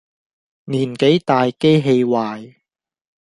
[0.65, 2.55] 年紀大機器壞